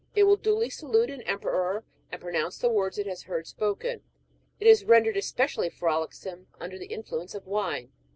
It 0.15 0.23
will 0.23 0.35
duly 0.37 0.71
salute 0.71 1.11
an 1.11 1.21
em 1.27 1.39
peror, 1.41 1.83
and 2.11 2.19
pronounce 2.19 2.57
the 2.57 2.71
words 2.71 2.97
it 2.97 3.05
has 3.05 3.21
heard 3.25 3.45
spoken; 3.45 4.01
it 4.59 4.65
is 4.65 4.83
rendered 4.83 5.15
especially 5.15 5.69
frolicsome 5.69 6.47
under 6.59 6.79
the 6.79 6.87
influence 6.87 7.35
of 7.35 7.45
wine. 7.45 7.91